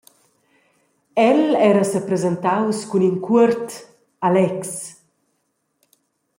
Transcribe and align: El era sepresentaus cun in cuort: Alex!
El 1.25 1.41
era 1.67 1.83
sepresentaus 1.91 2.79
cun 2.89 3.03
in 3.09 3.15
cuort: 3.27 3.67
Alex! 4.27 4.59